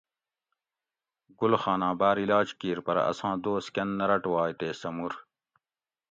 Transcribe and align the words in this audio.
گل 1.39 1.53
خاناں 1.61 1.93
باۤر 1.99 2.17
علاج 2.25 2.47
کیر 2.59 2.77
پرہ 2.85 3.01
اساں 3.11 3.35
دوس 3.43 3.65
کۤن 3.75 3.89
نہ 3.97 4.05
رٹ 4.09 4.23
وائے 4.33 4.53
تے 4.59 4.67
سہ 4.79 4.89
مُور 4.95 5.13